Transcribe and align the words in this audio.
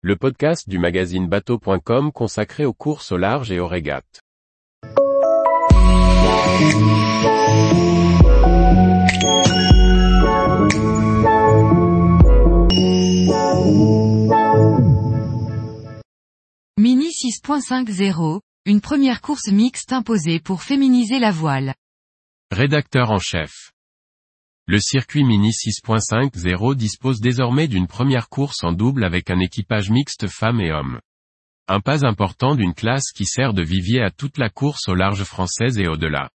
le 0.00 0.14
podcast 0.14 0.68
du 0.68 0.78
magazine 0.78 1.26
bateau.com 1.26 2.12
consacré 2.12 2.64
aux 2.64 2.72
courses 2.72 3.10
au 3.10 3.16
large 3.16 3.50
et 3.50 3.58
aux 3.58 3.66
régates. 3.66 4.20
Mini 16.78 17.08
6.50, 17.08 18.40
une 18.66 18.80
première 18.80 19.20
course 19.20 19.48
mixte 19.48 19.92
imposée 19.92 20.38
pour 20.38 20.62
féminiser 20.62 21.18
la 21.18 21.32
voile. 21.32 21.74
Rédacteur 22.52 23.10
en 23.10 23.18
chef. 23.18 23.72
Le 24.70 24.80
circuit 24.80 25.24
Mini 25.24 25.48
6.50 25.48 26.74
dispose 26.74 27.22
désormais 27.22 27.68
d'une 27.68 27.86
première 27.86 28.28
course 28.28 28.62
en 28.62 28.72
double 28.72 29.02
avec 29.02 29.30
un 29.30 29.40
équipage 29.40 29.88
mixte 29.88 30.26
femmes 30.26 30.60
et 30.60 30.72
hommes. 30.72 31.00
Un 31.68 31.80
pas 31.80 32.04
important 32.04 32.54
d'une 32.54 32.74
classe 32.74 33.10
qui 33.14 33.24
sert 33.24 33.54
de 33.54 33.62
vivier 33.62 34.02
à 34.02 34.10
toute 34.10 34.36
la 34.36 34.50
course 34.50 34.86
au 34.88 34.94
large 34.94 35.24
française 35.24 35.78
et 35.78 35.88
au-delà. 35.88 36.28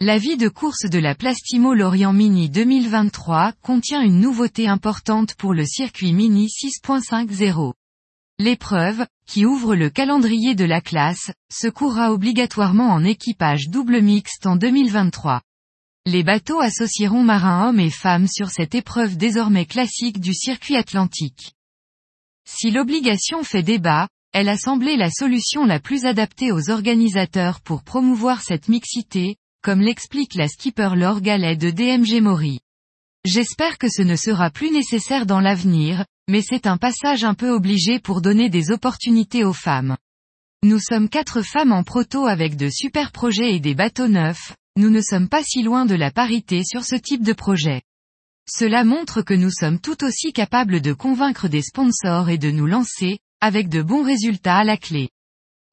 La 0.00 0.16
vie 0.16 0.38
de 0.38 0.48
course 0.48 0.88
de 0.88 0.98
la 0.98 1.14
Plastimo 1.14 1.74
Lorient 1.74 2.14
Mini 2.14 2.48
2023 2.48 3.52
contient 3.60 4.00
une 4.00 4.18
nouveauté 4.18 4.66
importante 4.66 5.34
pour 5.34 5.52
le 5.52 5.66
circuit 5.66 6.14
Mini 6.14 6.46
6.50. 6.46 7.74
L'épreuve, 8.38 9.04
qui 9.26 9.44
ouvre 9.44 9.74
le 9.74 9.90
calendrier 9.90 10.54
de 10.54 10.64
la 10.64 10.80
classe, 10.80 11.32
se 11.52 11.68
courra 11.68 12.14
obligatoirement 12.14 12.88
en 12.88 13.04
équipage 13.04 13.68
double 13.68 14.00
mixte 14.00 14.46
en 14.46 14.56
2023. 14.56 15.42
Les 16.10 16.22
bateaux 16.22 16.60
associeront 16.60 17.22
marins 17.22 17.68
hommes 17.68 17.80
et 17.80 17.90
femmes 17.90 18.28
sur 18.28 18.48
cette 18.48 18.74
épreuve 18.74 19.18
désormais 19.18 19.66
classique 19.66 20.20
du 20.20 20.32
circuit 20.32 20.74
atlantique. 20.74 21.52
Si 22.48 22.70
l'obligation 22.70 23.44
fait 23.44 23.62
débat, 23.62 24.08
elle 24.32 24.48
a 24.48 24.56
semblé 24.56 24.96
la 24.96 25.10
solution 25.10 25.66
la 25.66 25.80
plus 25.80 26.06
adaptée 26.06 26.50
aux 26.50 26.70
organisateurs 26.70 27.60
pour 27.60 27.82
promouvoir 27.82 28.40
cette 28.40 28.68
mixité, 28.68 29.36
comme 29.62 29.82
l'explique 29.82 30.34
la 30.34 30.48
skipper 30.48 30.92
Laure 30.96 31.20
Gallet 31.20 31.56
de 31.56 31.68
DMG 31.68 32.22
Mori. 32.22 32.60
J'espère 33.26 33.76
que 33.76 33.90
ce 33.90 34.00
ne 34.00 34.16
sera 34.16 34.48
plus 34.48 34.70
nécessaire 34.70 35.26
dans 35.26 35.40
l'avenir, 35.40 36.06
mais 36.26 36.40
c'est 36.40 36.66
un 36.66 36.78
passage 36.78 37.22
un 37.22 37.34
peu 37.34 37.50
obligé 37.50 38.00
pour 38.00 38.22
donner 38.22 38.48
des 38.48 38.70
opportunités 38.70 39.44
aux 39.44 39.52
femmes. 39.52 39.98
Nous 40.62 40.78
sommes 40.78 41.10
quatre 41.10 41.42
femmes 41.42 41.72
en 41.72 41.84
proto 41.84 42.24
avec 42.24 42.56
de 42.56 42.70
super 42.70 43.12
projets 43.12 43.54
et 43.54 43.60
des 43.60 43.74
bateaux 43.74 44.08
neufs, 44.08 44.54
nous 44.78 44.90
ne 44.90 45.02
sommes 45.02 45.28
pas 45.28 45.42
si 45.42 45.64
loin 45.64 45.86
de 45.86 45.96
la 45.96 46.12
parité 46.12 46.62
sur 46.62 46.84
ce 46.84 46.94
type 46.94 47.24
de 47.24 47.32
projet. 47.32 47.82
Cela 48.48 48.84
montre 48.84 49.22
que 49.22 49.34
nous 49.34 49.50
sommes 49.50 49.80
tout 49.80 50.04
aussi 50.04 50.32
capables 50.32 50.80
de 50.80 50.92
convaincre 50.92 51.48
des 51.48 51.62
sponsors 51.62 52.30
et 52.30 52.38
de 52.38 52.52
nous 52.52 52.66
lancer, 52.66 53.18
avec 53.40 53.68
de 53.68 53.82
bons 53.82 54.04
résultats 54.04 54.58
à 54.58 54.64
la 54.64 54.76
clé. 54.76 55.10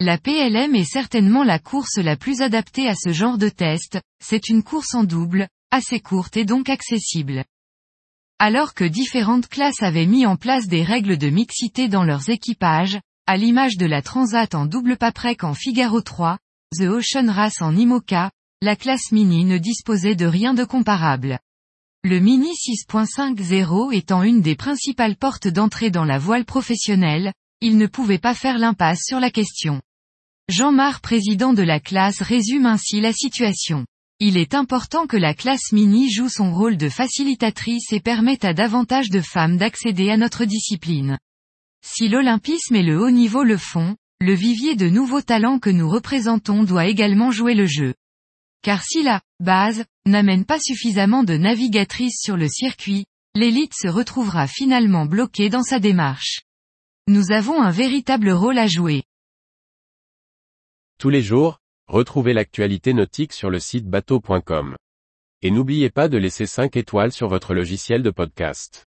La 0.00 0.16
PLM 0.16 0.74
est 0.74 0.90
certainement 0.90 1.44
la 1.44 1.58
course 1.58 1.98
la 1.98 2.16
plus 2.16 2.40
adaptée 2.40 2.88
à 2.88 2.94
ce 2.94 3.12
genre 3.12 3.36
de 3.36 3.50
test, 3.50 4.00
c'est 4.24 4.48
une 4.48 4.62
course 4.62 4.94
en 4.94 5.04
double, 5.04 5.48
assez 5.70 6.00
courte 6.00 6.38
et 6.38 6.46
donc 6.46 6.70
accessible. 6.70 7.44
Alors 8.38 8.72
que 8.72 8.84
différentes 8.84 9.48
classes 9.48 9.82
avaient 9.82 10.06
mis 10.06 10.24
en 10.24 10.36
place 10.36 10.66
des 10.66 10.82
règles 10.82 11.18
de 11.18 11.28
mixité 11.28 11.88
dans 11.88 12.04
leurs 12.04 12.30
équipages, 12.30 12.98
à 13.26 13.36
l'image 13.36 13.76
de 13.76 13.86
la 13.86 14.00
Transat 14.00 14.54
en 14.54 14.64
double 14.64 14.96
paprec 14.96 15.44
en 15.44 15.52
Figaro 15.52 16.00
3, 16.00 16.38
The 16.76 16.84
Ocean 16.84 17.30
Race 17.30 17.60
en 17.60 17.76
IMOCA, 17.76 18.30
la 18.64 18.76
classe 18.76 19.12
Mini 19.12 19.44
ne 19.44 19.58
disposait 19.58 20.14
de 20.14 20.24
rien 20.24 20.54
de 20.54 20.64
comparable. 20.64 21.38
Le 22.02 22.18
Mini 22.18 22.48
6.50 22.52 23.92
étant 23.92 24.22
une 24.22 24.40
des 24.40 24.56
principales 24.56 25.16
portes 25.16 25.48
d'entrée 25.48 25.90
dans 25.90 26.06
la 26.06 26.18
voile 26.18 26.46
professionnelle, 26.46 27.34
il 27.60 27.76
ne 27.76 27.86
pouvait 27.86 28.18
pas 28.18 28.32
faire 28.32 28.56
l'impasse 28.56 29.02
sur 29.04 29.20
la 29.20 29.30
question. 29.30 29.82
Jean-Marc 30.48 31.02
président 31.02 31.52
de 31.52 31.62
la 31.62 31.78
classe 31.78 32.22
résume 32.22 32.64
ainsi 32.64 33.02
la 33.02 33.12
situation. 33.12 33.84
Il 34.18 34.38
est 34.38 34.54
important 34.54 35.06
que 35.06 35.18
la 35.18 35.34
classe 35.34 35.72
Mini 35.72 36.10
joue 36.10 36.30
son 36.30 36.54
rôle 36.54 36.78
de 36.78 36.88
facilitatrice 36.88 37.92
et 37.92 38.00
permette 38.00 38.46
à 38.46 38.54
davantage 38.54 39.10
de 39.10 39.20
femmes 39.20 39.58
d'accéder 39.58 40.08
à 40.08 40.16
notre 40.16 40.46
discipline. 40.46 41.18
Si 41.84 42.08
l'olympisme 42.08 42.76
et 42.76 42.82
le 42.82 42.98
haut 42.98 43.10
niveau 43.10 43.44
le 43.44 43.58
font, 43.58 43.94
le 44.22 44.32
vivier 44.32 44.74
de 44.74 44.88
nouveaux 44.88 45.20
talents 45.20 45.58
que 45.58 45.68
nous 45.68 45.90
représentons 45.90 46.64
doit 46.64 46.86
également 46.86 47.30
jouer 47.30 47.54
le 47.54 47.66
jeu. 47.66 47.92
Car 48.64 48.82
si 48.82 49.02
la 49.02 49.20
base 49.40 49.84
n'amène 50.06 50.46
pas 50.46 50.58
suffisamment 50.58 51.22
de 51.22 51.36
navigatrices 51.36 52.18
sur 52.18 52.38
le 52.38 52.48
circuit, 52.48 53.04
l'élite 53.34 53.74
se 53.74 53.88
retrouvera 53.88 54.46
finalement 54.46 55.04
bloquée 55.04 55.50
dans 55.50 55.62
sa 55.62 55.78
démarche. 55.78 56.40
Nous 57.06 57.30
avons 57.30 57.60
un 57.60 57.70
véritable 57.70 58.30
rôle 58.30 58.56
à 58.56 58.66
jouer. 58.66 59.02
Tous 60.98 61.10
les 61.10 61.20
jours, 61.20 61.58
retrouvez 61.88 62.32
l'actualité 62.32 62.94
nautique 62.94 63.34
sur 63.34 63.50
le 63.50 63.60
site 63.60 63.86
bateau.com. 63.86 64.76
Et 65.42 65.50
n'oubliez 65.50 65.90
pas 65.90 66.08
de 66.08 66.16
laisser 66.16 66.46
5 66.46 66.74
étoiles 66.78 67.12
sur 67.12 67.28
votre 67.28 67.52
logiciel 67.52 68.02
de 68.02 68.10
podcast. 68.10 68.86